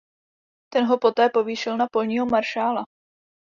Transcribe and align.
Ten 0.73 0.85
ho 0.89 0.97
poté 0.97 1.29
povýšil 1.29 1.77
na 1.77 1.85
polního 1.91 2.25
maršála. 2.25 2.83